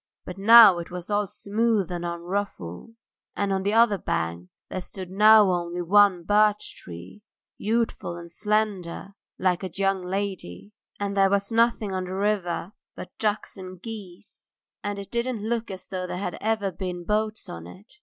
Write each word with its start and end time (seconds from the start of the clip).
But 0.25 0.39
now 0.39 0.79
it 0.79 0.89
was 0.89 1.11
all 1.11 1.27
smooth 1.27 1.91
and 1.91 2.03
unruffled, 2.03 2.95
and 3.35 3.53
on 3.53 3.61
the 3.61 3.73
other 3.73 3.99
bank 3.99 4.49
there 4.67 4.81
stood 4.81 5.11
now 5.11 5.51
only 5.51 5.83
one 5.83 6.23
birch 6.23 6.75
tree, 6.75 7.21
youthful 7.59 8.15
and 8.15 8.31
slender 8.31 9.09
like 9.37 9.61
a 9.63 9.69
young 9.69 10.03
lady, 10.03 10.71
and 10.99 11.15
there 11.15 11.29
was 11.29 11.51
nothing 11.51 11.93
on 11.93 12.05
the 12.05 12.15
river 12.15 12.71
but 12.95 13.15
ducks 13.19 13.57
and 13.57 13.79
geese, 13.83 14.49
and 14.83 14.97
it 14.97 15.11
didn't 15.11 15.47
look 15.47 15.69
as 15.69 15.87
though 15.87 16.07
there 16.07 16.17
had 16.17 16.35
ever 16.41 16.71
been 16.71 17.05
boats 17.05 17.47
on 17.47 17.67
it. 17.67 17.93